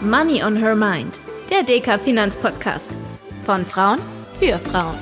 [0.00, 1.18] Money on Her Mind,
[1.50, 2.92] der DK Finanzpodcast.
[3.42, 3.98] Von Frauen
[4.38, 4.94] für Frauen.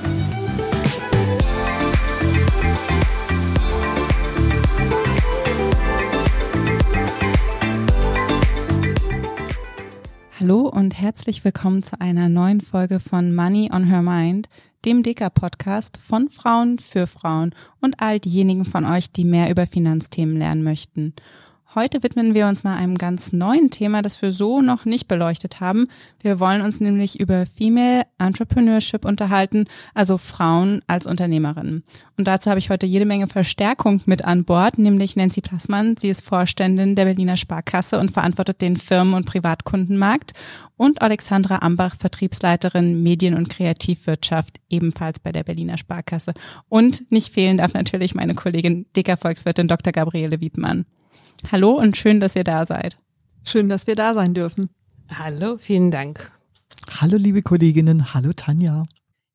[10.39, 14.49] Hallo und herzlich willkommen zu einer neuen Folge von Money on Her Mind,
[14.83, 20.37] dem Deka-Podcast von Frauen für Frauen und all diejenigen von euch, die mehr über Finanzthemen
[20.37, 21.13] lernen möchten.
[21.75, 25.59] Heute widmen wir uns mal einem ganz neuen Thema, das wir so noch nicht beleuchtet
[25.59, 25.89] haben.
[26.21, 31.83] Wir wollen uns nämlich über Female Entrepreneurship unterhalten, also Frauen als Unternehmerinnen.
[32.17, 35.97] Und dazu habe ich heute jede Menge Verstärkung mit an Bord, nämlich Nancy Plassmann.
[35.97, 40.31] Sie ist Vorständin der Berliner Sparkasse und verantwortet den Firmen- und Privatkundenmarkt.
[40.77, 46.33] Und Alexandra Ambach, Vertriebsleiterin Medien- und Kreativwirtschaft, ebenfalls bei der Berliner Sparkasse.
[46.69, 49.91] Und nicht fehlen darf natürlich meine Kollegin Dicker Volkswirtin Dr.
[49.91, 50.85] Gabriele Wiedmann.
[51.51, 52.97] Hallo und schön, dass ihr da seid.
[53.43, 54.69] Schön, dass wir da sein dürfen.
[55.09, 56.31] Hallo, vielen Dank.
[56.99, 58.13] Hallo, liebe Kolleginnen.
[58.13, 58.85] Hallo, Tanja.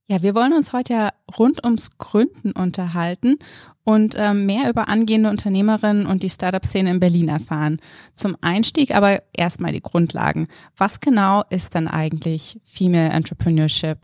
[0.08, 3.38] Ja, wir wollen uns heute ja rund ums Gründen unterhalten
[3.84, 7.78] und ähm, mehr über angehende Unternehmerinnen und die Startup-Szene in Berlin erfahren.
[8.14, 10.48] Zum Einstieg aber erstmal die Grundlagen.
[10.76, 13.98] Was genau ist dann eigentlich Female Entrepreneurship?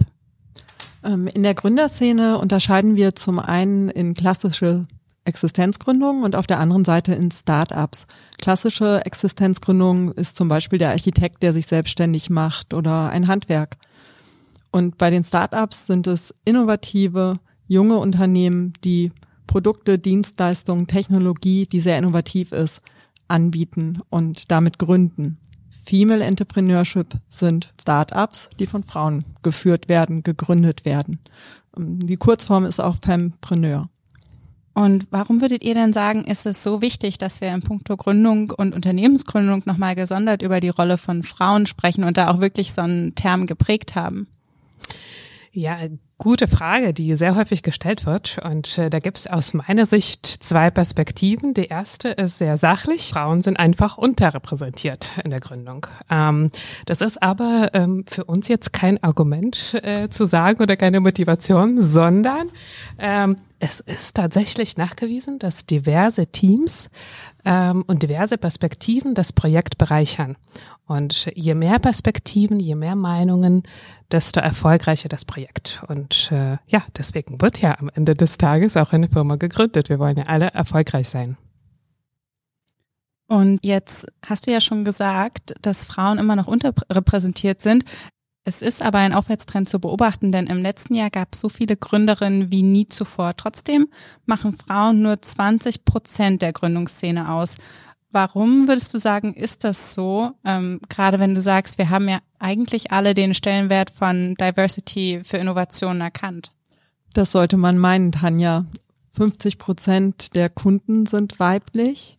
[1.05, 4.87] Ähm, in der Gründerszene unterscheiden wir zum einen in klassische
[5.29, 8.07] Existenzgründung und auf der anderen Seite in Startups.
[8.39, 13.77] Klassische Existenzgründung ist zum Beispiel der Architekt, der sich selbstständig macht oder ein Handwerk.
[14.73, 19.13] Und bei den Startups sind es innovative, junge Unternehmen, die
[19.47, 22.81] Produkte, Dienstleistungen, Technologie, die sehr innovativ ist,
[23.29, 25.39] anbieten und damit gründen.
[25.87, 31.19] Female Entrepreneurship sind Startups, die von Frauen geführt werden, gegründet werden.
[31.77, 33.89] Die Kurzform ist auch Fempreneur.
[34.79, 38.53] Und warum würdet ihr denn sagen, ist es so wichtig, dass wir in puncto Gründung
[38.53, 42.83] und Unternehmensgründung nochmal gesondert über die Rolle von Frauen sprechen und da auch wirklich so
[42.83, 44.29] einen Term geprägt haben?
[45.51, 45.79] Ja,
[46.19, 48.39] gute Frage, die sehr häufig gestellt wird.
[48.45, 51.55] Und äh, da gibt es aus meiner Sicht zwei Perspektiven.
[51.55, 53.11] Die erste ist sehr sachlich.
[53.11, 55.89] Frauen sind einfach unterrepräsentiert in der Gründung.
[56.09, 56.53] Ähm,
[56.87, 61.81] das ist aber ähm, für uns jetzt kein Argument äh, zu sagen oder keine Motivation,
[61.81, 62.49] sondern
[63.01, 66.91] ähm, es ist tatsächlich nachgewiesen, dass diverse Teams
[67.45, 70.37] ähm, und diverse Perspektiven das Projekt bereichern.
[70.87, 73.65] Und je mehr Perspektiven, je mehr Meinungen,
[74.11, 75.83] desto erfolgreicher das Projekt.
[75.89, 79.89] Und äh, ja, deswegen wird ja am Ende des Tages auch eine Firma gegründet.
[79.89, 81.37] Wir wollen ja alle erfolgreich sein.
[83.27, 87.85] Und jetzt hast du ja schon gesagt, dass Frauen immer noch unterrepräsentiert sind.
[88.45, 91.77] Es ist aber ein Aufwärtstrend zu beobachten, denn im letzten Jahr gab es so viele
[91.77, 93.37] Gründerinnen wie nie zuvor.
[93.37, 93.89] Trotzdem
[94.25, 97.57] machen Frauen nur 20 Prozent der Gründungsszene aus.
[98.11, 100.33] Warum würdest du sagen, ist das so?
[100.45, 105.37] Ähm, gerade wenn du sagst, wir haben ja eigentlich alle den Stellenwert von Diversity für
[105.37, 106.53] Innovationen erkannt.
[107.13, 108.65] Das sollte man meinen, Tanja.
[109.13, 112.17] 50 Prozent der Kunden sind weiblich.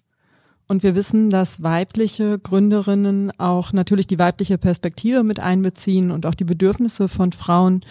[0.71, 6.35] Und wir wissen, dass weibliche Gründerinnen auch natürlich die weibliche Perspektive mit einbeziehen und auch
[6.35, 7.81] die Bedürfnisse von Frauen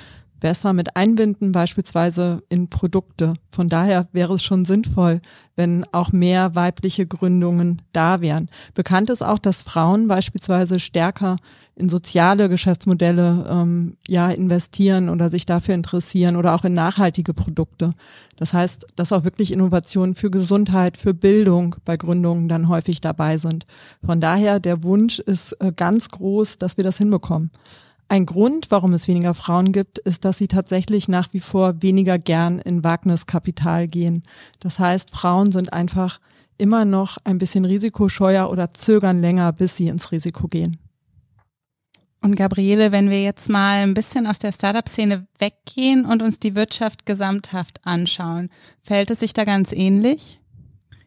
[0.40, 3.34] besser mit einbinden, beispielsweise in Produkte.
[3.50, 5.20] Von daher wäre es schon sinnvoll,
[5.56, 8.48] wenn auch mehr weibliche Gründungen da wären.
[8.74, 11.36] Bekannt ist auch, dass Frauen beispielsweise stärker
[11.74, 17.90] in soziale Geschäftsmodelle ähm, ja investieren oder sich dafür interessieren oder auch in nachhaltige Produkte.
[18.36, 23.36] Das heißt, dass auch wirklich Innovationen für Gesundheit, für Bildung bei Gründungen dann häufig dabei
[23.36, 23.66] sind.
[24.04, 27.50] Von daher der Wunsch ist äh, ganz groß, dass wir das hinbekommen.
[28.10, 32.18] Ein Grund, warum es weniger Frauen gibt, ist, dass sie tatsächlich nach wie vor weniger
[32.18, 34.22] gern in Wagniskapital gehen.
[34.60, 36.18] Das heißt, Frauen sind einfach
[36.56, 40.78] immer noch ein bisschen risikoscheuer oder zögern länger, bis sie ins Risiko gehen.
[42.20, 46.56] Und Gabriele, wenn wir jetzt mal ein bisschen aus der Startup-Szene weggehen und uns die
[46.56, 48.48] Wirtschaft gesamthaft anschauen,
[48.82, 50.40] fällt es sich da ganz ähnlich?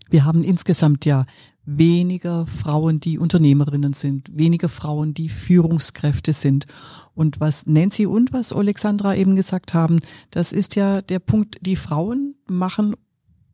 [0.10, 1.26] Wir haben insgesamt ja
[1.66, 6.66] weniger Frauen, die Unternehmerinnen sind, weniger Frauen, die Führungskräfte sind.
[7.14, 10.00] Und was Nancy und was Alexandra eben gesagt haben,
[10.32, 12.96] das ist ja der Punkt, die Frauen machen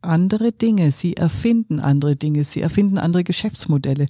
[0.00, 4.06] andere Dinge, sie erfinden andere Dinge, sie erfinden andere Geschäftsmodelle.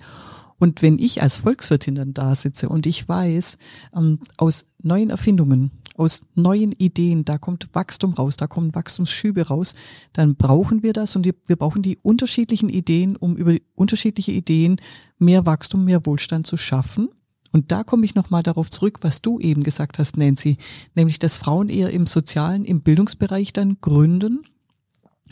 [0.58, 3.58] Und wenn ich als Volkswirtin dann da sitze und ich weiß,
[3.96, 9.74] ähm, aus neuen Erfindungen, aus neuen Ideen, da kommt Wachstum raus, da kommen Wachstumsschübe raus,
[10.12, 14.80] dann brauchen wir das und wir brauchen die unterschiedlichen Ideen, um über unterschiedliche Ideen
[15.18, 17.08] mehr Wachstum, mehr Wohlstand zu schaffen.
[17.52, 20.58] Und da komme ich nochmal darauf zurück, was du eben gesagt hast, Nancy,
[20.94, 24.42] nämlich, dass Frauen eher im sozialen, im Bildungsbereich dann gründen,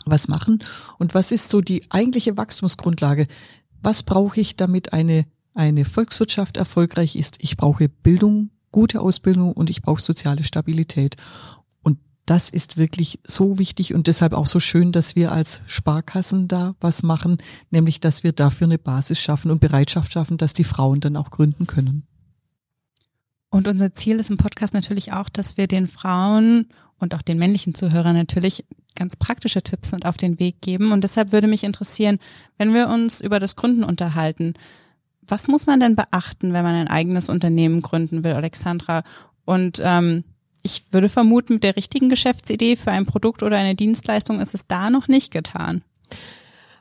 [0.05, 0.59] was machen.
[0.97, 3.27] Und was ist so die eigentliche Wachstumsgrundlage?
[3.81, 5.25] Was brauche ich, damit eine
[5.57, 11.15] eine Volkswirtschaft erfolgreich ist, ich brauche Bildung, gute Ausbildung und ich brauche soziale Stabilität.
[11.83, 16.47] Und das ist wirklich so wichtig und deshalb auch so schön, dass wir als Sparkassen
[16.47, 17.37] da was machen,
[17.71, 21.31] nämlich dass wir dafür eine Basis schaffen und Bereitschaft schaffen, dass die Frauen dann auch
[21.31, 22.07] gründen können.
[23.49, 26.67] Und unser Ziel ist im Podcast natürlich auch, dass wir den Frauen
[26.99, 28.65] und auch den männlichen Zuhörern natürlich
[28.95, 30.91] ganz praktische Tipps mit auf den Weg geben.
[30.91, 32.19] Und deshalb würde mich interessieren,
[32.57, 34.53] wenn wir uns über das Gründen unterhalten,
[35.27, 39.03] was muss man denn beachten, wenn man ein eigenes Unternehmen gründen will, Alexandra?
[39.45, 40.23] Und ähm,
[40.63, 44.67] ich würde vermuten, mit der richtigen Geschäftsidee für ein Produkt oder eine Dienstleistung ist es
[44.67, 45.83] da noch nicht getan.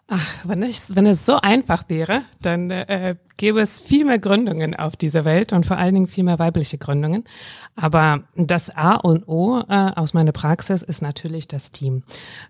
[0.09, 4.77] Ach, wenn, ich, wenn es so einfach wäre, dann äh, gäbe es viel mehr Gründungen
[4.77, 7.25] auf dieser Welt und vor allen Dingen viel mehr weibliche Gründungen.
[7.75, 12.05] Aber das A und O äh, aus meiner Praxis ist natürlich das Team.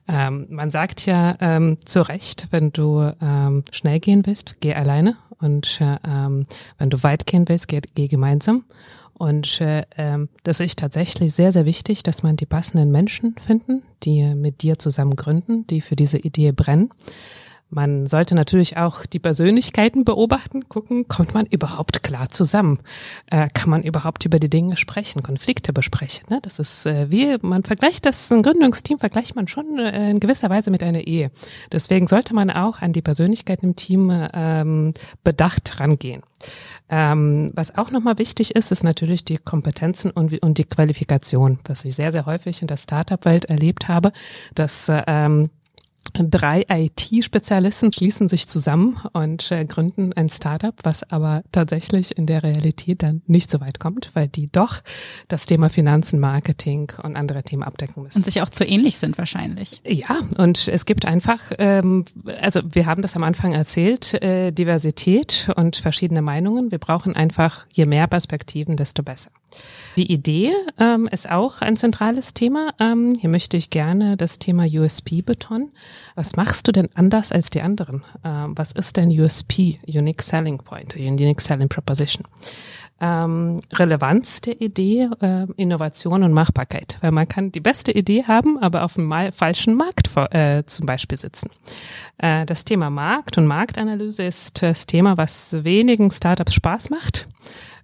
[0.06, 5.16] Ähm, man sagt ja ähm, zu Recht, wenn du ähm, schnell gehen willst, geh alleine.
[5.38, 6.44] Und äh, ähm,
[6.76, 8.64] wenn du weit gehen willst, geh, geh gemeinsam.
[9.14, 13.82] Und äh, ähm, das ist tatsächlich sehr, sehr wichtig, dass man die passenden Menschen finden,
[14.02, 16.90] die mit dir zusammen gründen, die für diese Idee brennen.
[17.68, 22.78] Man sollte natürlich auch die Persönlichkeiten beobachten, gucken, kommt man überhaupt klar zusammen?
[23.28, 26.26] Äh, kann man überhaupt über die Dinge sprechen, Konflikte besprechen?
[26.30, 26.38] Ne?
[26.42, 30.48] Das ist äh, wie, man vergleicht das, ein Gründungsteam vergleicht man schon äh, in gewisser
[30.48, 31.32] Weise mit einer Ehe.
[31.72, 36.22] Deswegen sollte man auch an die Persönlichkeiten im Team ähm, bedacht rangehen.
[36.88, 41.84] Ähm, was auch nochmal wichtig ist, ist natürlich die Kompetenzen und, und die Qualifikation, was
[41.84, 44.12] ich sehr, sehr häufig in der Startup-Welt erlebt habe,
[44.54, 45.50] dass ähm,
[46.14, 52.42] Drei IT-Spezialisten schließen sich zusammen und äh, gründen ein Startup, was aber tatsächlich in der
[52.42, 54.80] Realität dann nicht so weit kommt, weil die doch
[55.28, 58.18] das Thema Finanzen, Marketing und andere Themen abdecken müssen.
[58.18, 59.80] Und sich auch zu ähnlich sind wahrscheinlich.
[59.84, 62.04] Ja, und es gibt einfach, ähm,
[62.40, 66.70] also wir haben das am Anfang erzählt, äh, Diversität und verschiedene Meinungen.
[66.70, 69.30] Wir brauchen einfach, je mehr Perspektiven, desto besser.
[69.96, 72.74] Die Idee ähm, ist auch ein zentrales Thema.
[72.78, 75.70] Ähm, hier möchte ich gerne das Thema USP betonen.
[76.14, 78.04] Was machst du denn anders als die anderen?
[78.22, 82.26] Ähm, was ist denn USP, Unique Selling Point, Unique Selling Proposition?
[82.98, 86.98] Ähm, Relevanz der Idee, äh, Innovation und Machbarkeit.
[87.00, 90.86] Weil man kann die beste Idee haben, aber auf dem falschen Markt vor, äh, zum
[90.86, 91.50] Beispiel sitzen.
[92.18, 97.28] Äh, das Thema Markt und Marktanalyse ist das Thema, was wenigen Startups Spaß macht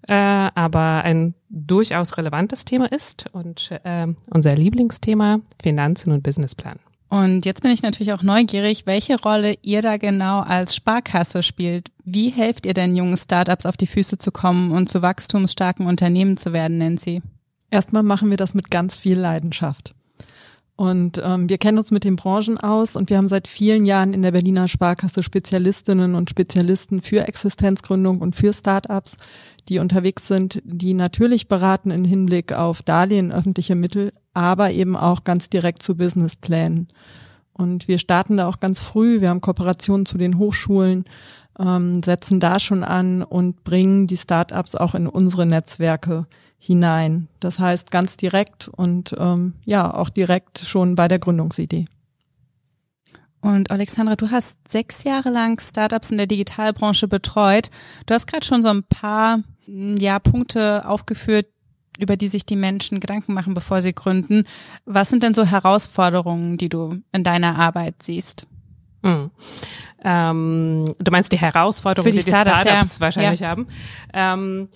[0.08, 6.78] äh, aber ein durchaus relevantes Thema ist und äh, unser Lieblingsthema Finanzen und Businessplan.
[7.12, 11.90] Und jetzt bin ich natürlich auch neugierig, welche Rolle ihr da genau als Sparkasse spielt.
[12.06, 16.38] Wie helft ihr denn jungen Startups auf die Füße zu kommen und zu wachstumsstarken Unternehmen
[16.38, 17.20] zu werden, Nancy?
[17.70, 19.94] Erstmal machen wir das mit ganz viel Leidenschaft.
[20.74, 24.14] Und ähm, wir kennen uns mit den Branchen aus und wir haben seit vielen Jahren
[24.14, 29.16] in der Berliner Sparkasse Spezialistinnen und Spezialisten für Existenzgründung und für Startups,
[29.68, 35.24] die unterwegs sind, die natürlich beraten im Hinblick auf Darlehen, öffentliche Mittel, aber eben auch
[35.24, 36.88] ganz direkt zu Businessplänen.
[37.52, 39.20] Und wir starten da auch ganz früh.
[39.20, 41.04] Wir haben Kooperationen zu den Hochschulen,
[41.58, 46.26] ähm, setzen da schon an und bringen die Startups auch in unsere Netzwerke
[46.58, 47.28] hinein.
[47.40, 51.86] Das heißt ganz direkt und ähm, ja, auch direkt schon bei der Gründungsidee.
[53.42, 57.70] Und Alexandra, du hast sechs Jahre lang Startups in der Digitalbranche betreut.
[58.06, 61.48] Du hast gerade schon so ein paar ja, Punkte aufgeführt,
[61.98, 64.44] über die sich die Menschen Gedanken machen, bevor sie gründen.
[64.86, 68.46] Was sind denn so Herausforderungen, die du in deiner Arbeit siehst?
[69.02, 69.30] Mhm.
[70.04, 73.00] Ähm, du meinst die Herausforderungen, die, die Startups, Startups ja.
[73.00, 73.48] wahrscheinlich ja.
[73.48, 73.66] haben.
[74.12, 74.68] Ähm,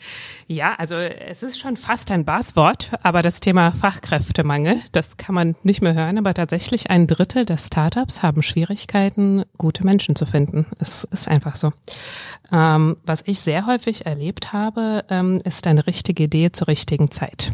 [0.47, 5.57] ja, also es ist schon fast ein Buzzword, aber das Thema Fachkräftemangel, das kann man
[5.65, 10.67] nicht mehr hören, aber tatsächlich ein Drittel der Startups haben Schwierigkeiten, gute Menschen zu finden.
[10.79, 11.73] Es ist einfach so.
[12.53, 17.53] Ähm, was ich sehr häufig erlebt habe, ähm, ist eine richtige Idee zur richtigen Zeit.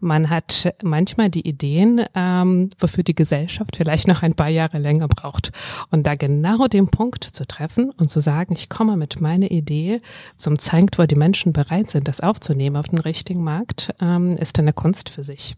[0.00, 5.08] Man hat manchmal die Ideen, ähm, wofür die Gesellschaft vielleicht noch ein paar Jahre länger
[5.08, 5.52] braucht.
[5.90, 10.00] Und da genau den Punkt zu treffen und zu sagen, ich komme mit meiner Idee
[10.36, 14.58] zum Zeitpunkt, wo die Menschen bereit sind, das aufzunehmen auf den richtigen Markt, ähm, ist
[14.58, 15.56] eine Kunst für sich.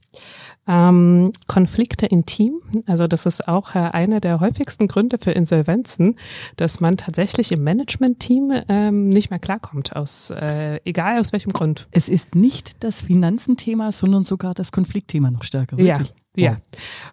[0.69, 6.17] Ähm, Konflikte im Team, also das ist auch äh, einer der häufigsten Gründe für Insolvenzen,
[6.57, 11.89] dass man tatsächlich im Management-Team ähm, nicht mehr klarkommt, aus äh, egal aus welchem Grund.
[11.93, 15.77] Es ist nicht das Finanzenthema, sondern sogar das Konfliktthema noch stärker.
[15.77, 16.09] Wirklich.
[16.09, 16.15] Ja.
[16.45, 16.59] Ja,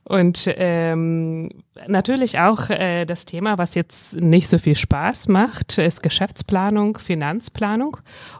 [0.03, 1.49] und ähm,
[1.87, 7.97] natürlich auch äh, das Thema, was jetzt nicht so viel Spaß macht, ist Geschäftsplanung, Finanzplanung.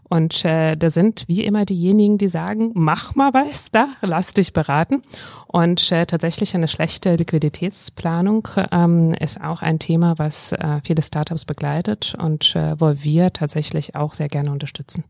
[0.10, 4.52] Und äh, da sind wie immer diejenigen, die sagen, mach mal was da, lass dich
[4.52, 5.04] beraten.
[5.48, 11.46] Und äh, tatsächlich eine schlechte Liquiditätsplanung ähm, ist auch ein Thema, was äh, viele Startups
[11.46, 15.06] begleitet und äh, wo wir tatsächlich auch sehr gerne unterstützen.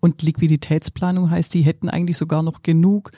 [0.00, 3.12] Und Liquiditätsplanung heißt, die hätten eigentlich sogar noch genug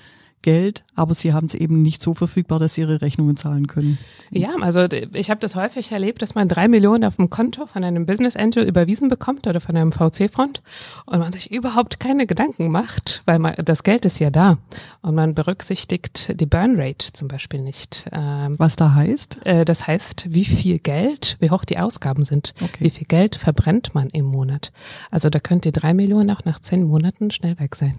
[0.45, 3.97] Geld, aber sie haben es eben nicht so verfügbar, dass sie ihre Rechnungen zahlen können.
[4.31, 7.83] Ja, also ich habe das häufig erlebt, dass man drei Millionen auf dem Konto von
[7.83, 10.63] einem Business Angel überwiesen bekommt oder von einem VC-Front
[11.07, 14.59] und man sich überhaupt keine Gedanken macht, weil man, das Geld ist ja da
[15.01, 18.05] und man berücksichtigt die Burn Rate zum Beispiel nicht.
[18.13, 19.47] Ähm, Was da heißt?
[19.47, 22.85] Äh, das heißt, wie viel Geld, wie hoch die Ausgaben sind, okay.
[22.85, 24.73] wie viel Geld verbrennt man im Monat.
[25.11, 27.95] Also da könnt ihr drei Millionen auch nach zehn Monaten schnell weg sein.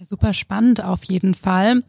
[0.00, 1.82] Ja, super spannend auf jeden Fall.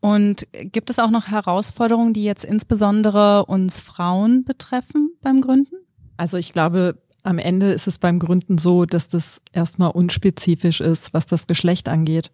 [0.00, 5.74] Und gibt es auch noch Herausforderungen, die jetzt insbesondere uns Frauen betreffen beim Gründen?
[6.18, 11.14] Also ich glaube, am Ende ist es beim Gründen so, dass das erstmal unspezifisch ist,
[11.14, 12.30] was das Geschlecht angeht.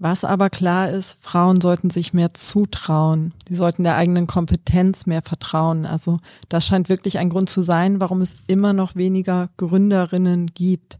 [0.00, 3.34] Was aber klar ist, Frauen sollten sich mehr zutrauen.
[3.48, 5.86] Sie sollten der eigenen Kompetenz mehr vertrauen.
[5.86, 10.98] Also das scheint wirklich ein Grund zu sein, warum es immer noch weniger Gründerinnen gibt.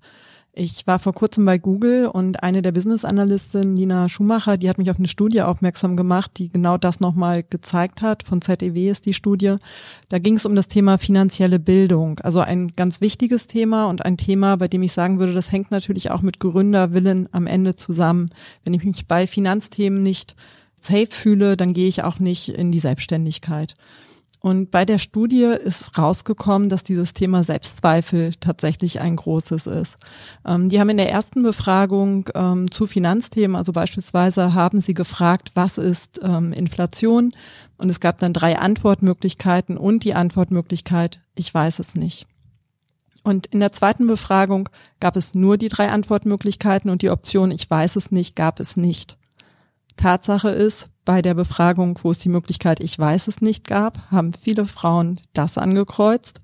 [0.61, 4.77] Ich war vor kurzem bei Google und eine der Business Analysten, Nina Schumacher, die hat
[4.77, 8.25] mich auf eine Studie aufmerksam gemacht, die genau das nochmal gezeigt hat.
[8.25, 9.55] Von ZEW ist die Studie.
[10.09, 12.19] Da ging es um das Thema finanzielle Bildung.
[12.25, 15.71] Also ein ganz wichtiges Thema und ein Thema, bei dem ich sagen würde, das hängt
[15.71, 18.31] natürlich auch mit Gründerwillen am Ende zusammen.
[18.65, 20.35] Wenn ich mich bei Finanzthemen nicht
[20.81, 23.77] safe fühle, dann gehe ich auch nicht in die Selbstständigkeit.
[24.41, 29.99] Und bei der Studie ist rausgekommen, dass dieses Thema Selbstzweifel tatsächlich ein großes ist.
[30.47, 35.51] Ähm, die haben in der ersten Befragung ähm, zu Finanzthemen, also beispielsweise haben sie gefragt,
[35.55, 37.33] was ist ähm, Inflation?
[37.79, 42.27] Und es gab dann drei Antwortmöglichkeiten und die Antwortmöglichkeit, ich weiß es nicht.
[43.25, 44.69] Und in der zweiten Befragung
[45.01, 48.77] gab es nur die drei Antwortmöglichkeiten und die Option, ich weiß es nicht, gab es
[48.77, 49.19] nicht.
[49.97, 54.35] Tatsache ist, bei der Befragung, wo es die Möglichkeit Ich weiß es nicht gab, haben
[54.35, 56.43] viele Frauen das angekreuzt.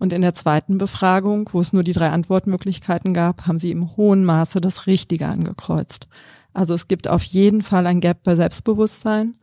[0.00, 3.96] Und in der zweiten Befragung, wo es nur die drei Antwortmöglichkeiten gab, haben sie im
[3.96, 6.08] hohen Maße das Richtige angekreuzt.
[6.52, 9.36] Also es gibt auf jeden Fall ein Gap bei Selbstbewusstsein.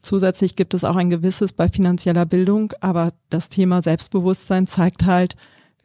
[0.00, 5.36] Zusätzlich gibt es auch ein gewisses bei finanzieller Bildung, aber das Thema Selbstbewusstsein zeigt halt,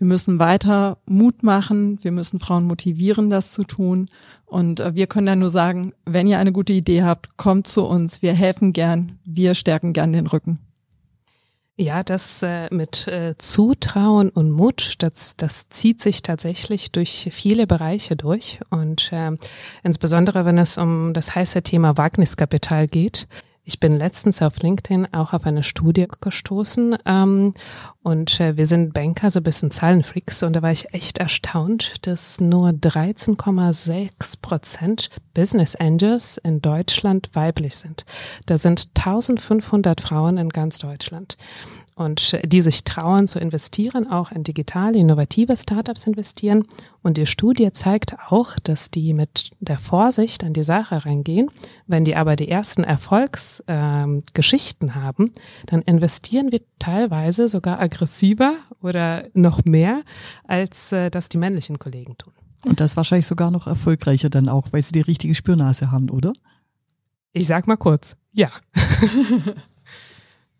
[0.03, 4.09] wir müssen weiter Mut machen, wir müssen Frauen motivieren, das zu tun.
[4.45, 7.85] Und äh, wir können ja nur sagen, wenn ihr eine gute Idee habt, kommt zu
[7.85, 8.21] uns.
[8.21, 10.59] Wir helfen gern, wir stärken gern den Rücken.
[11.77, 17.65] Ja, das äh, mit äh, Zutrauen und Mut, das, das zieht sich tatsächlich durch viele
[17.65, 18.59] Bereiche durch.
[18.71, 19.31] Und äh,
[19.83, 23.29] insbesondere, wenn es um das heiße Thema Wagniskapital geht,
[23.65, 27.53] ich bin letztens auf LinkedIn auch auf eine Studie gestoßen ähm,
[28.01, 32.05] und äh, wir sind Banker, so ein bisschen Zahlenfreaks und da war ich echt erstaunt,
[32.05, 38.05] dass nur 13,6 Prozent Business Angels in Deutschland weiblich sind.
[38.45, 41.37] Da sind 1500 Frauen in ganz Deutschland
[41.95, 46.65] und die sich trauen zu investieren, auch in digitale, innovative Startups investieren.
[47.01, 51.51] Und die Studie zeigt auch, dass die mit der Vorsicht an die Sache reingehen.
[51.85, 55.31] Wenn die aber die ersten Erfolgsgeschichten ähm, haben,
[55.67, 60.01] dann investieren wir teilweise sogar aggressiver oder noch mehr,
[60.47, 62.33] als äh, das die männlichen Kollegen tun.
[62.65, 66.33] Und das wahrscheinlich sogar noch erfolgreicher dann auch, weil sie die richtige Spürnase haben, oder?
[67.33, 68.49] Ich sag mal kurz, ja.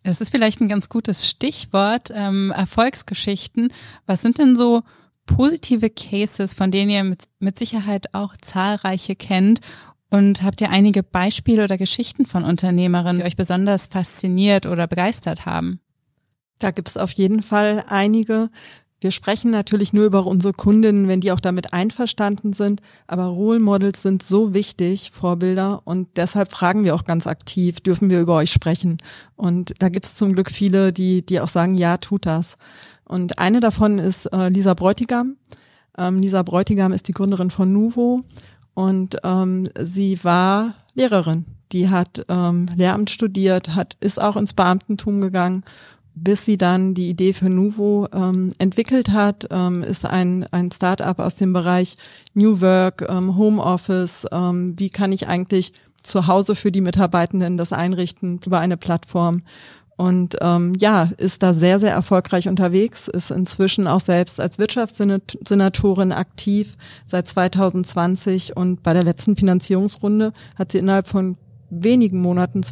[0.04, 3.72] Das ist vielleicht ein ganz gutes Stichwort, ähm, Erfolgsgeschichten.
[4.06, 4.84] Was sind denn so
[5.26, 9.62] positive Cases, von denen ihr mit, mit Sicherheit auch zahlreiche kennt?
[10.10, 15.46] Und habt ihr einige Beispiele oder Geschichten von Unternehmerinnen, die euch besonders fasziniert oder begeistert
[15.46, 15.80] haben?
[16.60, 18.52] Da gibt's auf jeden Fall einige.
[19.04, 22.82] Wir sprechen natürlich nur über unsere Kundinnen, wenn die auch damit einverstanden sind.
[23.06, 25.82] Aber Role Models sind so wichtig, Vorbilder.
[25.84, 29.00] Und deshalb fragen wir auch ganz aktiv, dürfen wir über euch sprechen?
[29.36, 32.58] Und da gibt es zum Glück viele, die, die auch sagen, ja, tut das.
[33.04, 35.36] Und eine davon ist äh, Lisa Bräutigam.
[35.98, 38.24] Ähm, Lisa Bräutigam ist die Gründerin von Nuvo
[38.74, 41.44] und ähm, sie war Lehrerin.
[41.74, 45.66] Die hat ähm, Lehramt studiert, hat ist auch ins Beamtentum gegangen
[46.16, 51.20] bis sie dann die Idee für Nuvo ähm, entwickelt hat, ähm, ist ein, ein Start-up
[51.20, 51.98] aus dem Bereich
[52.34, 54.28] New Work, ähm, Homeoffice.
[54.32, 59.42] Ähm, wie kann ich eigentlich zu Hause für die Mitarbeitenden das einrichten über eine Plattform?
[59.96, 66.12] Und ähm, ja, ist da sehr, sehr erfolgreich unterwegs, ist inzwischen auch selbst als Wirtschaftssenatorin
[66.12, 71.38] aktiv seit 2020 und bei der letzten Finanzierungsrunde hat sie innerhalb von
[71.70, 72.64] wenigen Monaten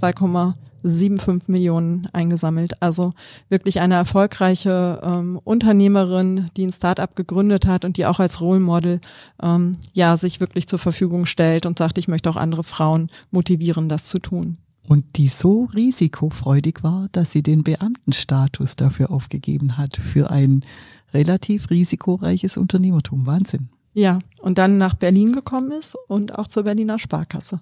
[0.84, 2.82] 2,75 Millionen eingesammelt.
[2.82, 3.14] Also
[3.50, 8.60] wirklich eine erfolgreiche ähm, Unternehmerin, die ein Startup gegründet hat und die auch als Role
[8.60, 9.02] Model
[9.42, 13.90] ähm, ja sich wirklich zur Verfügung stellt und sagt, ich möchte auch andere Frauen motivieren,
[13.90, 14.58] das zu tun.
[14.88, 20.66] Und die so risikofreudig war, dass sie den Beamtenstatus dafür aufgegeben hat, für ein
[21.14, 23.26] relativ risikoreiches Unternehmertum.
[23.26, 23.70] Wahnsinn.
[23.94, 27.60] Ja, und dann nach Berlin gekommen ist und auch zur Berliner Sparkasse.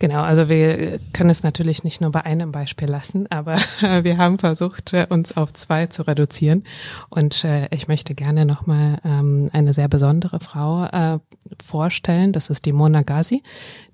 [0.00, 3.56] Genau, also wir können es natürlich nicht nur bei einem Beispiel lassen, aber
[4.02, 6.62] wir haben versucht, uns auf zwei zu reduzieren.
[7.08, 11.18] Und äh, ich möchte gerne nochmal ähm, eine sehr besondere Frau äh,
[11.60, 12.32] vorstellen.
[12.32, 13.42] Das ist die Mona Ghazi.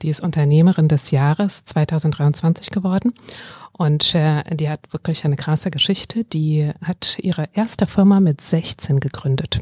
[0.03, 3.15] Die ist Unternehmerin des Jahres 2023 geworden.
[3.77, 6.25] Und äh, die hat wirklich eine krasse Geschichte.
[6.25, 9.61] Die hat ihre erste Firma mit 16 gegründet.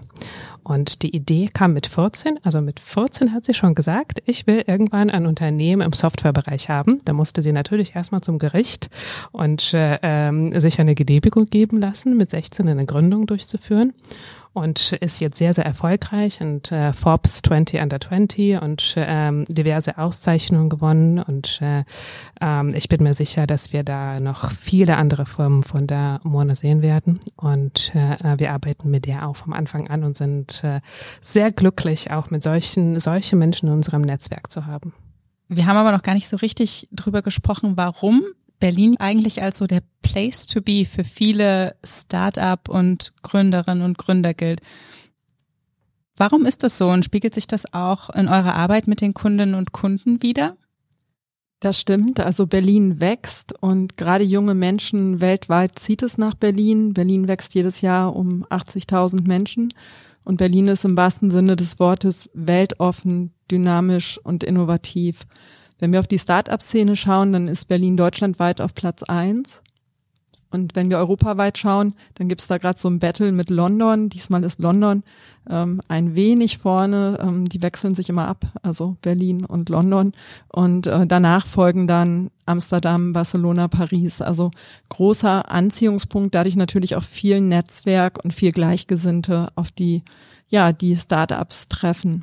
[0.64, 2.38] Und die Idee kam mit 14.
[2.42, 7.00] Also mit 14 hat sie schon gesagt, ich will irgendwann ein Unternehmen im Softwarebereich haben.
[7.04, 8.90] Da musste sie natürlich erstmal zum Gericht
[9.33, 13.92] und äh, ähm, sich eine Genehmigung geben lassen, mit 16 eine Gründung durchzuführen
[14.52, 19.99] und ist jetzt sehr, sehr erfolgreich und äh, Forbes 20 Under 20 und ähm, diverse
[19.99, 21.85] Auszeichnungen gewonnen und äh,
[22.40, 26.54] ähm, ich bin mir sicher, dass wir da noch viele andere Firmen von der Mona
[26.54, 30.80] sehen werden und äh, wir arbeiten mit der auch vom Anfang an und sind äh,
[31.21, 34.92] sehr glücklich, auch mit solchen, solche Menschen in unserem Netzwerk zu haben.
[35.49, 38.23] Wir haben aber noch gar nicht so richtig drüber gesprochen, warum
[38.62, 44.35] Berlin eigentlich als so der Place to be für viele Start-up und Gründerinnen und Gründer
[44.35, 44.61] gilt.
[46.16, 49.57] Warum ist das so und spiegelt sich das auch in eurer Arbeit mit den Kundinnen
[49.57, 50.57] und Kunden wieder?
[51.59, 52.21] Das stimmt.
[52.21, 56.95] Also Berlin wächst und gerade junge Menschen weltweit zieht es nach Berlin.
[56.95, 59.75] Berlin wächst jedes Jahr um 80.000 Menschen
[60.25, 65.26] und Berlin ist im wahrsten Sinne des Wortes weltoffen, dynamisch und innovativ.
[65.82, 69.64] Wenn wir auf die Start-up-Szene schauen, dann ist Berlin deutschlandweit auf Platz eins.
[70.48, 74.08] Und wenn wir europaweit schauen, dann gibt's da gerade so ein Battle mit London.
[74.08, 75.02] Diesmal ist London
[75.50, 77.18] ähm, ein wenig vorne.
[77.20, 80.12] Ähm, die wechseln sich immer ab, also Berlin und London.
[80.46, 84.20] Und äh, danach folgen dann Amsterdam, Barcelona, Paris.
[84.20, 84.52] Also
[84.88, 90.04] großer Anziehungspunkt, dadurch natürlich auch viel Netzwerk und viel Gleichgesinnte auf die,
[90.46, 92.22] ja, die Startups treffen.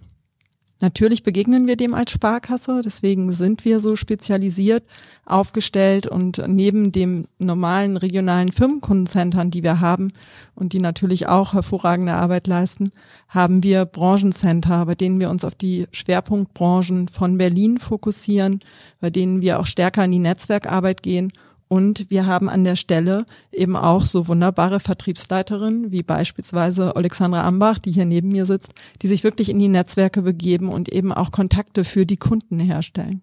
[0.82, 4.84] Natürlich begegnen wir dem als Sparkasse, deswegen sind wir so spezialisiert
[5.26, 10.14] aufgestellt und neben dem normalen regionalen Firmenkundencentern, die wir haben
[10.56, 12.92] und die natürlich auch hervorragende Arbeit leisten,
[13.28, 18.62] haben wir Branchencenter, bei denen wir uns auf die Schwerpunktbranchen von Berlin fokussieren,
[19.02, 21.34] bei denen wir auch stärker in die Netzwerkarbeit gehen
[21.70, 27.78] und wir haben an der Stelle eben auch so wunderbare Vertriebsleiterinnen wie beispielsweise Alexandra Ambach,
[27.78, 31.32] die hier neben mir sitzt, die sich wirklich in die Netzwerke begeben und eben auch
[31.32, 33.22] Kontakte für die Kunden herstellen.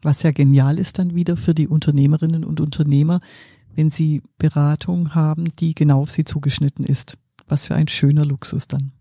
[0.00, 3.18] Was ja genial ist dann wieder für die Unternehmerinnen und Unternehmer,
[3.74, 7.18] wenn sie Beratung haben, die genau auf sie zugeschnitten ist.
[7.48, 8.92] Was für ein schöner Luxus dann.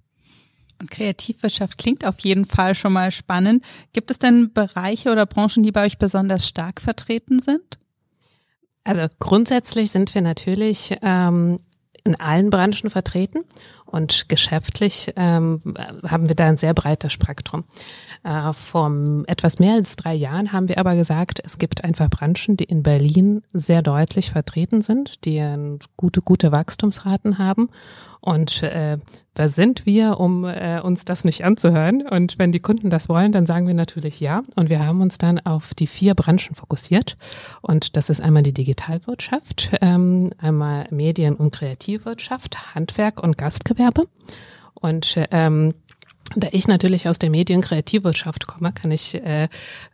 [0.80, 3.63] Und Kreativwirtschaft klingt auf jeden Fall schon mal spannend.
[3.94, 7.78] Gibt es denn Bereiche oder Branchen, die bei euch besonders stark vertreten sind?
[8.84, 11.58] Also grundsätzlich sind wir natürlich ähm,
[12.04, 13.41] in allen Branchen vertreten
[13.86, 15.60] und geschäftlich ähm,
[16.08, 17.63] haben wir da ein sehr breites Spektrum.
[18.24, 18.91] Äh, vor
[19.28, 22.82] etwas mehr als drei Jahren haben wir aber gesagt, es gibt einfach Branchen, die in
[22.82, 27.70] Berlin sehr deutlich vertreten sind, die gute, gute Wachstumsraten haben
[28.22, 29.00] und äh,
[29.36, 32.08] wer sind wir, um äh, uns das nicht anzuhören?
[32.08, 34.44] Und wenn die Kunden das wollen, dann sagen wir natürlich ja.
[34.56, 37.18] Und wir haben uns dann auf die vier Branchen fokussiert.
[37.62, 44.04] Und das ist einmal die Digitalwirtschaft, ähm, einmal Medien- und Kreativwirtschaft, Handwerk und Gastgewerbe.
[44.76, 45.74] Und ähm,
[46.36, 49.50] da ich natürlich aus der Medienkreativwirtschaft komme, kann ich äh,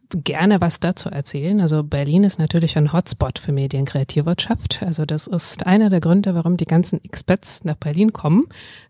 [0.10, 1.60] gerne was dazu erzählen.
[1.62, 4.82] Also Berlin ist natürlich ein Hotspot für Medienkreativwirtschaft.
[4.82, 8.46] Also das ist einer der Gründe, warum die ganzen Expats nach Berlin kommen.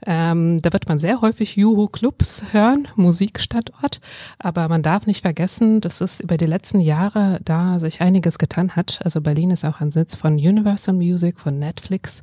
[0.05, 3.99] Ähm, da wird man sehr häufig Juhu-Clubs hören, Musikstandort.
[4.39, 8.75] Aber man darf nicht vergessen, dass es über die letzten Jahre da sich einiges getan
[8.75, 8.99] hat.
[9.03, 12.21] Also Berlin ist auch ein Sitz von Universal Music, von Netflix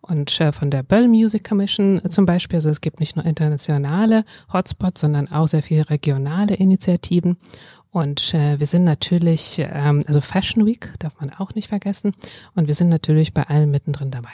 [0.00, 2.58] und äh, von der Bell Music Commission zum Beispiel.
[2.58, 7.36] Also es gibt nicht nur internationale Hotspots, sondern auch sehr viele regionale Initiativen.
[7.96, 12.12] Und äh, wir sind natürlich, ähm, also Fashion Week darf man auch nicht vergessen.
[12.54, 14.28] Und wir sind natürlich bei allen mittendrin dabei.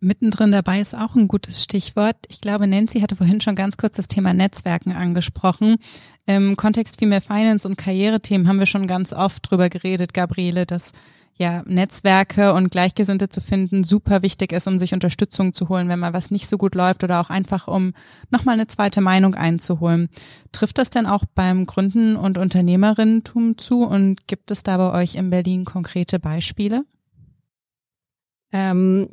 [0.00, 2.16] Mittendrin dabei ist auch ein gutes Stichwort.
[2.26, 5.76] Ich glaube, Nancy hatte vorhin schon ganz kurz das Thema Netzwerken angesprochen.
[6.26, 10.90] Im Kontext Female Finance und Karrierethemen haben wir schon ganz oft drüber geredet, Gabriele, dass
[11.42, 15.98] ja, Netzwerke und Gleichgesinnte zu finden super wichtig ist, um sich Unterstützung zu holen, wenn
[15.98, 17.94] mal was nicht so gut läuft oder auch einfach um
[18.30, 20.08] nochmal eine zweite Meinung einzuholen.
[20.52, 25.16] Trifft das denn auch beim Gründen und Unternehmerinnentum zu und gibt es da bei euch
[25.16, 26.84] in Berlin konkrete Beispiele?
[28.52, 29.08] Ähm,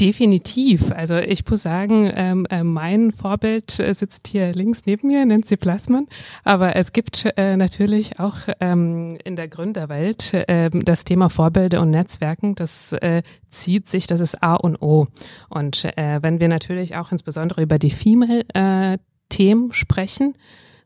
[0.00, 0.92] Definitiv.
[0.92, 5.58] Also ich muss sagen, ähm, äh, mein Vorbild äh, sitzt hier links neben mir, Nancy
[5.58, 6.06] Plassmann.
[6.42, 11.90] Aber es gibt äh, natürlich auch ähm, in der Gründerwelt äh, das Thema Vorbilder und
[11.90, 12.54] Netzwerken.
[12.54, 15.08] Das äh, zieht sich, das ist A und O.
[15.50, 20.34] Und äh, wenn wir natürlich auch insbesondere über die Female-Themen sprechen,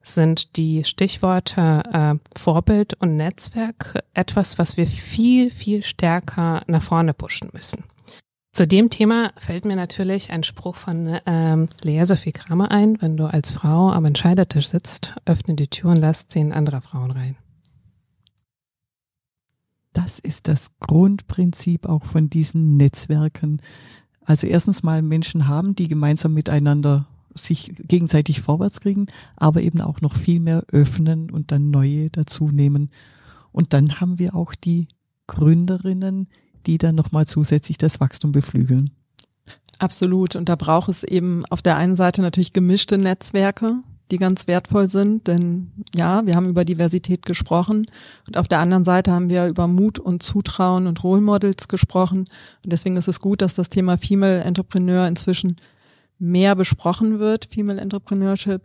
[0.02, 7.48] sind die Stichworte Vorbild und Netzwerk etwas, was wir viel, viel stärker nach vorne pushen
[7.54, 7.84] müssen.
[8.54, 13.02] Zu dem Thema fällt mir natürlich ein Spruch von ähm, Lea Sophie Kramer ein.
[13.02, 17.10] Wenn du als Frau am Entscheidertisch sitzt, öffne die Tür und lass zehn andere Frauen
[17.10, 17.34] rein.
[19.92, 23.60] Das ist das Grundprinzip auch von diesen Netzwerken.
[24.24, 30.00] Also erstens mal Menschen haben, die gemeinsam miteinander sich gegenseitig vorwärts kriegen, aber eben auch
[30.00, 32.90] noch viel mehr öffnen und dann neue dazu nehmen.
[33.50, 34.86] Und dann haben wir auch die
[35.26, 36.28] Gründerinnen,
[36.66, 38.90] die dann nochmal zusätzlich das Wachstum beflügeln.
[39.78, 40.36] Absolut.
[40.36, 43.76] Und da braucht es eben auf der einen Seite natürlich gemischte Netzwerke,
[44.10, 47.86] die ganz wertvoll sind, denn ja, wir haben über Diversität gesprochen
[48.26, 52.20] und auf der anderen Seite haben wir über Mut und Zutrauen und Role Models gesprochen.
[52.64, 55.56] Und deswegen ist es gut, dass das Thema Female Entrepreneur inzwischen
[56.18, 58.62] mehr besprochen wird, Female Entrepreneurship,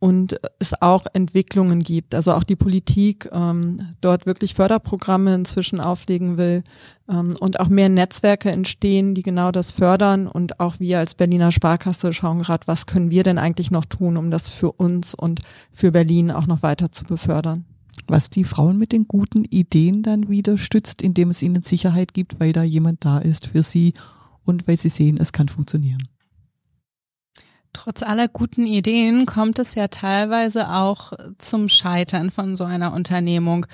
[0.00, 6.36] und es auch Entwicklungen gibt, also auch die Politik ähm, dort wirklich Förderprogramme inzwischen auflegen
[6.36, 6.62] will
[7.08, 11.50] ähm, und auch mehr Netzwerke entstehen, die genau das fördern und auch wir als Berliner
[11.50, 15.40] Sparkasse schauen gerade, was können wir denn eigentlich noch tun, um das für uns und
[15.72, 17.64] für Berlin auch noch weiter zu befördern.
[18.06, 22.38] Was die Frauen mit den guten Ideen dann wieder stützt, indem es ihnen Sicherheit gibt,
[22.38, 23.94] weil da jemand da ist für sie
[24.44, 26.08] und weil sie sehen, es kann funktionieren.
[27.80, 33.66] Trotz aller guten Ideen kommt es ja teilweise auch zum Scheitern von so einer Unternehmung.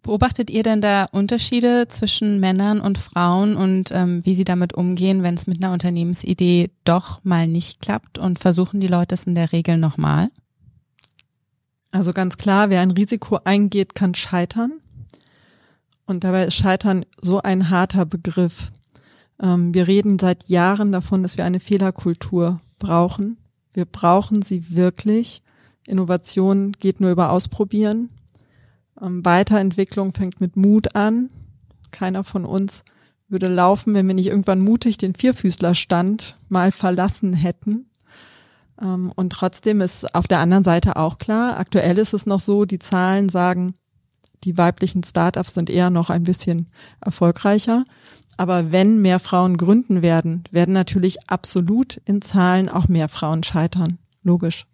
[0.00, 5.22] Beobachtet ihr denn da Unterschiede zwischen Männern und Frauen und ähm, wie sie damit umgehen,
[5.22, 9.34] wenn es mit einer Unternehmensidee doch mal nicht klappt und versuchen die Leute es in
[9.34, 10.30] der Regel nochmal?
[11.90, 14.72] Also ganz klar, wer ein Risiko eingeht, kann scheitern.
[16.06, 18.72] Und dabei ist Scheitern so ein harter Begriff.
[19.38, 23.36] Ähm, wir reden seit Jahren davon, dass wir eine Fehlerkultur brauchen.
[23.72, 25.42] Wir brauchen sie wirklich.
[25.86, 28.10] Innovation geht nur über Ausprobieren.
[29.00, 31.30] Ähm, Weiterentwicklung fängt mit Mut an.
[31.90, 32.84] Keiner von uns
[33.28, 37.86] würde laufen, wenn wir nicht irgendwann mutig den Vierfüßlerstand mal verlassen hätten.
[38.80, 42.64] Ähm, und trotzdem ist auf der anderen Seite auch klar, aktuell ist es noch so,
[42.64, 43.74] die Zahlen sagen,
[44.44, 46.68] die weiblichen Startups sind eher noch ein bisschen
[47.00, 47.84] erfolgreicher.
[48.36, 53.98] Aber wenn mehr Frauen gründen werden, werden natürlich absolut in Zahlen auch mehr Frauen scheitern.
[54.22, 54.66] Logisch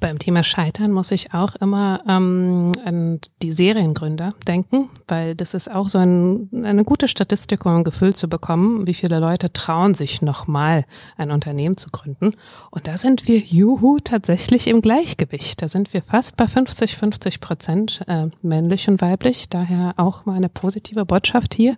[0.00, 5.72] beim Thema Scheitern muss ich auch immer ähm, an die Seriengründer denken, weil das ist
[5.72, 9.94] auch so ein, eine gute Statistik, um ein Gefühl zu bekommen, wie viele Leute trauen
[9.94, 10.84] sich nochmal
[11.16, 12.32] ein Unternehmen zu gründen.
[12.70, 15.62] Und da sind wir, juhu, tatsächlich im Gleichgewicht.
[15.62, 19.48] Da sind wir fast bei 50, 50 Prozent äh, männlich und weiblich.
[19.48, 21.76] Daher auch mal eine positive Botschaft hier.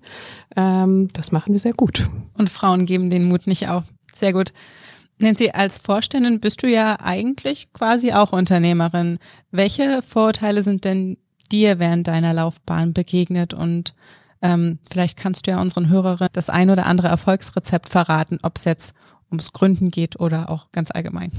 [0.56, 2.08] Ähm, das machen wir sehr gut.
[2.36, 3.84] Und Frauen geben den Mut nicht auf.
[4.12, 4.52] Sehr gut.
[5.22, 9.18] Nancy, als Vorständin bist du ja eigentlich quasi auch Unternehmerin.
[9.50, 11.18] Welche Vorurteile sind denn
[11.52, 13.94] dir während deiner Laufbahn begegnet und
[14.42, 18.64] ähm, vielleicht kannst du ja unseren Hörerinnen das ein oder andere Erfolgsrezept verraten, ob es
[18.64, 18.94] jetzt
[19.30, 21.30] ums Gründen geht oder auch ganz allgemein.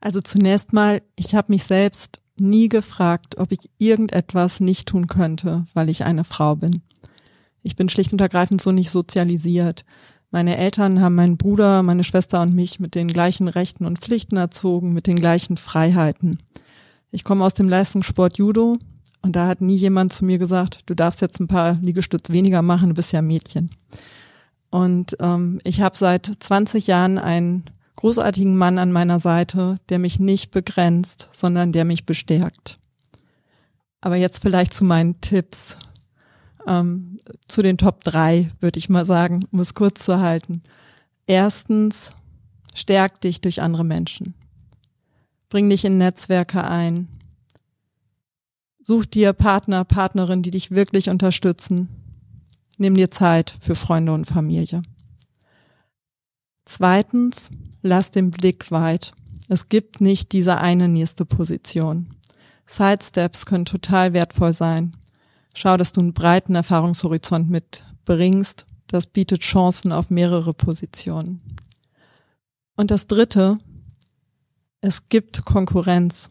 [0.00, 5.66] Also zunächst mal, ich habe mich selbst nie gefragt, ob ich irgendetwas nicht tun könnte,
[5.74, 6.82] weil ich eine Frau bin.
[7.62, 9.84] Ich bin schlicht und ergreifend so nicht sozialisiert.
[10.30, 14.36] Meine Eltern haben meinen Bruder, meine Schwester und mich mit den gleichen Rechten und Pflichten
[14.36, 16.38] erzogen, mit den gleichen Freiheiten.
[17.10, 18.76] Ich komme aus dem Leistungssport Judo
[19.22, 22.60] und da hat nie jemand zu mir gesagt, du darfst jetzt ein paar Liegestütz weniger
[22.60, 23.70] machen, du bist ja Mädchen.
[24.70, 27.64] Und ähm, ich habe seit 20 Jahren einen
[27.96, 32.78] großartigen Mann an meiner Seite, der mich nicht begrenzt, sondern der mich bestärkt.
[34.02, 35.78] Aber jetzt vielleicht zu meinen Tipps
[36.68, 40.60] ähm, zu den Top drei, würde ich mal sagen, um es kurz zu halten.
[41.26, 42.12] Erstens,
[42.74, 44.34] stärk dich durch andere Menschen.
[45.48, 47.08] Bring dich in Netzwerke ein.
[48.82, 51.88] Such dir Partner, Partnerin, die dich wirklich unterstützen.
[52.76, 54.82] Nimm dir Zeit für Freunde und Familie.
[56.64, 57.50] Zweitens,
[57.82, 59.12] lass den Blick weit.
[59.48, 62.10] Es gibt nicht diese eine nächste Position.
[62.66, 64.94] Sidesteps können total wertvoll sein.
[65.54, 68.66] Schau, dass du einen breiten Erfahrungshorizont mitbringst.
[68.86, 71.42] Das bietet Chancen auf mehrere Positionen.
[72.76, 73.58] Und das Dritte,
[74.80, 76.28] es gibt Konkurrenz.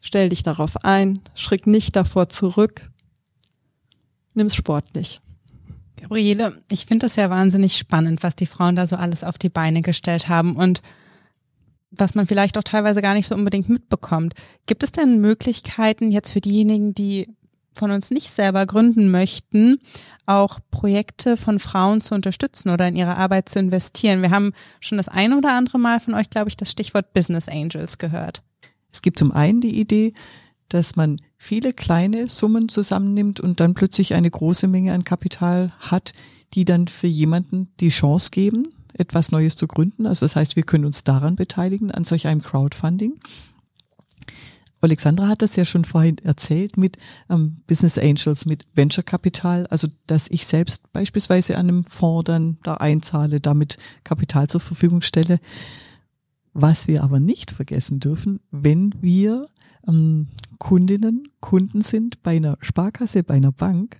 [0.00, 2.88] Stell dich darauf ein, schrick nicht davor zurück,
[4.34, 5.18] nimm's sportlich.
[6.00, 9.48] Gabriele, ich finde das ja wahnsinnig spannend, was die Frauen da so alles auf die
[9.48, 10.82] Beine gestellt haben und
[11.90, 14.34] was man vielleicht auch teilweise gar nicht so unbedingt mitbekommt.
[14.66, 17.34] Gibt es denn Möglichkeiten jetzt für diejenigen, die
[17.76, 19.78] von uns nicht selber gründen möchten,
[20.26, 24.22] auch Projekte von Frauen zu unterstützen oder in ihre Arbeit zu investieren.
[24.22, 27.48] Wir haben schon das ein oder andere Mal von euch, glaube ich, das Stichwort Business
[27.48, 28.42] Angels gehört.
[28.92, 30.12] Es gibt zum einen die Idee,
[30.68, 36.12] dass man viele kleine Summen zusammennimmt und dann plötzlich eine große Menge an Kapital hat,
[36.54, 40.06] die dann für jemanden die Chance geben, etwas Neues zu gründen.
[40.06, 43.14] Also das heißt, wir können uns daran beteiligen, an solch einem Crowdfunding.
[44.86, 46.96] Alexandra hat das ja schon vorhin erzählt mit
[47.28, 52.58] ähm, Business Angels, mit Venture Kapital, also dass ich selbst beispielsweise an einem Fonds dann
[52.62, 55.40] da einzahle, damit Kapital zur Verfügung stelle.
[56.52, 59.48] Was wir aber nicht vergessen dürfen, wenn wir
[59.88, 63.98] ähm, Kundinnen, Kunden sind bei einer Sparkasse, bei einer Bank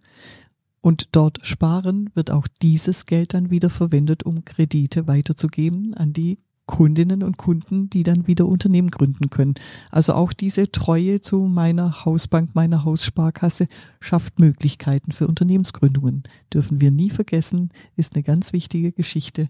[0.81, 6.39] und dort sparen, wird auch dieses Geld dann wieder verwendet, um Kredite weiterzugeben an die
[6.67, 9.55] Kundinnen und Kunden, die dann wieder Unternehmen gründen können.
[9.91, 13.69] Also auch diese Treue zu meiner Hausbank, meiner Haussparkasse
[14.01, 16.25] schafft Möglichkeiten für Unternehmensgründungen.
[16.53, 19.49] Dürfen wir nie vergessen, ist eine ganz wichtige Geschichte.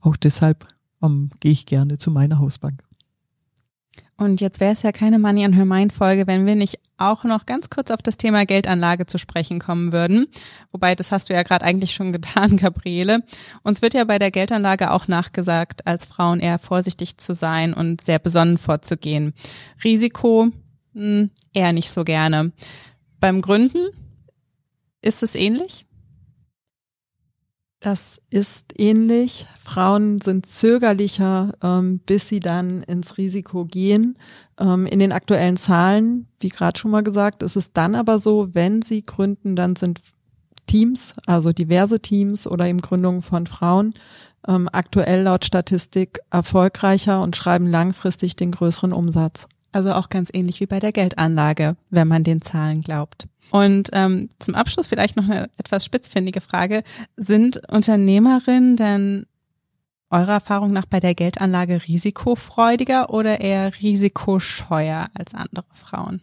[0.00, 0.66] Auch deshalb
[1.00, 2.84] um, gehe ich gerne zu meiner Hausbank.
[4.20, 7.24] Und jetzt wäre es ja keine Money on Her Mind Folge, wenn wir nicht auch
[7.24, 10.26] noch ganz kurz auf das Thema Geldanlage zu sprechen kommen würden.
[10.72, 13.22] Wobei, das hast du ja gerade eigentlich schon getan, Gabriele.
[13.62, 18.02] Uns wird ja bei der Geldanlage auch nachgesagt, als Frauen eher vorsichtig zu sein und
[18.02, 19.32] sehr besonnen vorzugehen.
[19.82, 20.48] Risiko
[20.92, 22.52] mh, hm, eher nicht so gerne.
[23.20, 23.88] Beim Gründen
[25.00, 25.86] ist es ähnlich?
[27.80, 29.46] Das ist ähnlich.
[29.64, 34.18] Frauen sind zögerlicher, ähm, bis sie dann ins Risiko gehen.
[34.58, 38.54] Ähm, in den aktuellen Zahlen, wie gerade schon mal gesagt, ist es dann aber so,
[38.54, 40.02] wenn sie gründen, dann sind
[40.66, 43.94] Teams, also diverse Teams oder eben Gründungen von Frauen,
[44.46, 49.48] ähm, aktuell laut Statistik erfolgreicher und schreiben langfristig den größeren Umsatz.
[49.72, 53.28] Also auch ganz ähnlich wie bei der Geldanlage, wenn man den Zahlen glaubt.
[53.50, 56.82] Und ähm, zum Abschluss vielleicht noch eine etwas spitzfindige Frage.
[57.16, 59.26] Sind Unternehmerinnen denn
[60.10, 66.20] eurer Erfahrung nach bei der Geldanlage risikofreudiger oder eher risikoscheuer als andere Frauen?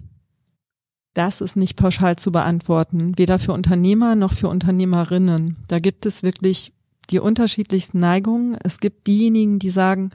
[1.13, 5.55] Das ist nicht pauschal zu beantworten, weder für Unternehmer noch für Unternehmerinnen.
[5.67, 6.73] Da gibt es wirklich
[7.09, 8.57] die unterschiedlichsten Neigungen.
[8.61, 10.11] Es gibt diejenigen, die sagen,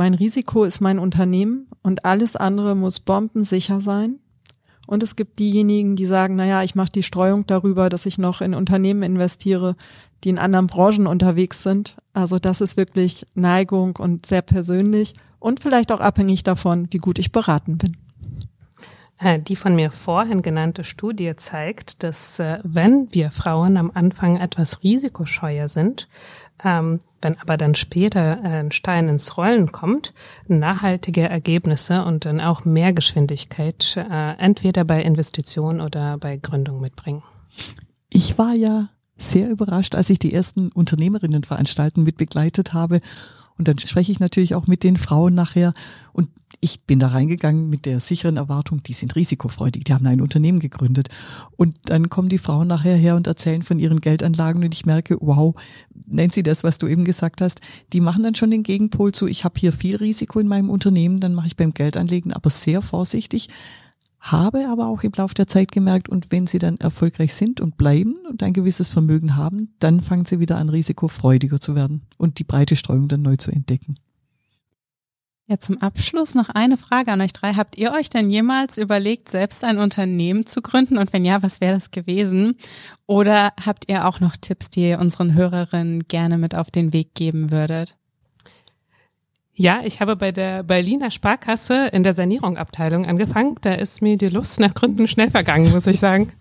[0.00, 4.18] mein Risiko ist mein Unternehmen und alles andere muss bombensicher sein.
[4.86, 8.40] Und es gibt diejenigen, die sagen, naja, ich mache die Streuung darüber, dass ich noch
[8.40, 9.76] in Unternehmen investiere,
[10.24, 11.98] die in anderen Branchen unterwegs sind.
[12.14, 17.18] Also das ist wirklich Neigung und sehr persönlich und vielleicht auch abhängig davon, wie gut
[17.18, 17.98] ich beraten bin.
[19.20, 24.38] Äh, die von mir vorhin genannte Studie zeigt, dass äh, wenn wir Frauen am Anfang
[24.38, 26.08] etwas risikoscheuer sind,
[26.64, 30.14] ähm, wenn aber dann später äh, ein Stein ins Rollen kommt,
[30.48, 33.96] nachhaltige Ergebnisse und dann auch mehr Geschwindigkeit
[34.38, 37.22] entweder bei Investitionen oder bei Gründung mitbringen.
[38.08, 43.00] Ich war ja sehr überrascht, als ich die ersten Unternehmerinnenveranstaltungen mit begleitet habe
[43.60, 45.74] und dann spreche ich natürlich auch mit den Frauen nachher.
[46.14, 46.30] Und
[46.60, 50.60] ich bin da reingegangen mit der sicheren Erwartung, die sind risikofreudig, die haben ein Unternehmen
[50.60, 51.08] gegründet.
[51.56, 55.16] Und dann kommen die Frauen nachher her und erzählen von ihren Geldanlagen und ich merke,
[55.20, 55.54] wow,
[56.06, 57.60] nennt sie das, was du eben gesagt hast,
[57.92, 61.20] die machen dann schon den Gegenpol zu, ich habe hier viel Risiko in meinem Unternehmen,
[61.20, 63.48] dann mache ich beim Geldanlegen aber sehr vorsichtig
[64.20, 67.78] habe aber auch im Laufe der Zeit gemerkt, und wenn sie dann erfolgreich sind und
[67.78, 72.38] bleiben und ein gewisses Vermögen haben, dann fangen sie wieder an, risikofreudiger zu werden und
[72.38, 73.94] die breite Streuung dann neu zu entdecken.
[75.50, 77.54] Ja, zum Abschluss noch eine Frage an euch drei.
[77.54, 80.96] Habt ihr euch denn jemals überlegt, selbst ein Unternehmen zu gründen?
[80.96, 82.54] Und wenn ja, was wäre das gewesen?
[83.06, 87.16] Oder habt ihr auch noch Tipps, die ihr unseren Hörerinnen gerne mit auf den Weg
[87.16, 87.96] geben würdet?
[89.60, 93.56] Ja, ich habe bei der Berliner Sparkasse in der Sanierungsabteilung angefangen.
[93.60, 96.32] Da ist mir die Lust nach Gründen schnell vergangen, muss ich sagen.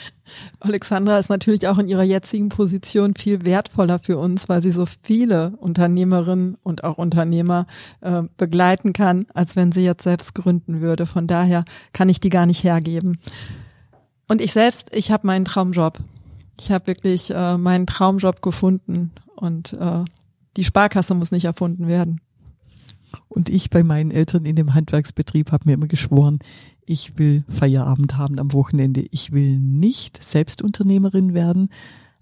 [0.60, 4.86] Alexandra ist natürlich auch in ihrer jetzigen Position viel wertvoller für uns, weil sie so
[5.02, 7.66] viele Unternehmerinnen und auch Unternehmer
[8.00, 11.04] äh, begleiten kann, als wenn sie jetzt selbst gründen würde.
[11.04, 13.18] Von daher kann ich die gar nicht hergeben.
[14.28, 15.98] Und ich selbst, ich habe meinen Traumjob.
[16.58, 20.04] Ich habe wirklich äh, meinen Traumjob gefunden und äh,
[20.56, 22.22] die Sparkasse muss nicht erfunden werden.
[23.28, 26.38] Und ich bei meinen Eltern in dem Handwerksbetrieb habe mir immer geschworen,
[26.84, 29.06] ich will Feierabend haben am Wochenende.
[29.10, 31.68] Ich will nicht Selbstunternehmerin werden.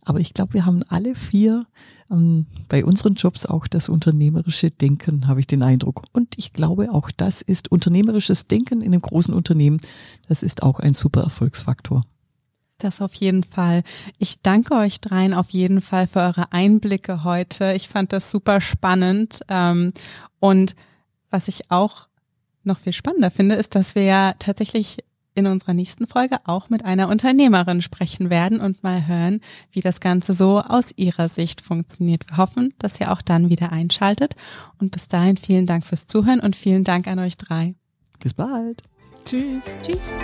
[0.02, 1.66] Aber ich glaube, wir haben alle vier
[2.10, 6.04] ähm, bei unseren Jobs auch das unternehmerische Denken, habe ich den Eindruck.
[6.12, 9.80] Und ich glaube, auch das ist unternehmerisches Denken in einem großen Unternehmen.
[10.28, 12.04] Das ist auch ein super Erfolgsfaktor.
[12.80, 13.82] Das auf jeden Fall.
[14.18, 17.74] Ich danke euch dreien auf jeden Fall für eure Einblicke heute.
[17.74, 19.40] Ich fand das super spannend.
[19.48, 19.92] Ähm,
[20.40, 20.74] und
[21.30, 22.08] was ich auch
[22.64, 24.98] noch viel spannender finde, ist, dass wir ja tatsächlich
[25.34, 29.40] in unserer nächsten Folge auch mit einer Unternehmerin sprechen werden und mal hören,
[29.70, 32.28] wie das Ganze so aus ihrer Sicht funktioniert.
[32.28, 34.34] Wir hoffen, dass ihr auch dann wieder einschaltet.
[34.78, 37.74] Und bis dahin vielen Dank fürs Zuhören und vielen Dank an euch drei.
[38.18, 38.82] Bis bald.
[39.24, 39.64] Tschüss.
[39.82, 40.14] Tschüss.